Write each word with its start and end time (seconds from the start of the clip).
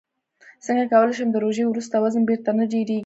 څنګه 0.65 0.85
کولی 0.91 1.13
شم 1.17 1.29
د 1.31 1.37
روژې 1.43 1.63
وروسته 1.67 1.95
وزن 2.03 2.23
بېرته 2.29 2.49
نه 2.57 2.65
ډېرېږي 2.73 2.99